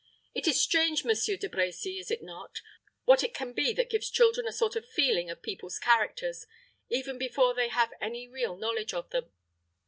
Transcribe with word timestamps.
It 0.33 0.47
is 0.47 0.59
strange, 0.59 1.03
Monsieur 1.05 1.37
De 1.37 1.47
Brecy, 1.47 1.99
is 1.99 2.09
it 2.09 2.23
not, 2.23 2.61
what 3.05 3.23
it 3.23 3.35
can 3.35 3.53
be 3.53 3.71
that 3.73 3.91
gives 3.91 4.09
children 4.09 4.47
a 4.47 4.51
sort 4.51 4.75
of 4.75 4.89
feeling 4.89 5.29
of 5.29 5.43
people's 5.43 5.77
characters, 5.77 6.47
even 6.89 7.19
before 7.19 7.53
they 7.53 7.67
have 7.67 7.93
any 8.01 8.27
real 8.27 8.57
knowledge 8.57 8.95
of 8.95 9.11
them. 9.11 9.31